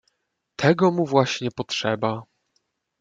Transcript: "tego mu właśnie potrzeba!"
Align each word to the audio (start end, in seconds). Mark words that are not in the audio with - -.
"tego 0.55 0.91
mu 0.91 1.05
właśnie 1.05 1.51
potrzeba!" 1.51 2.23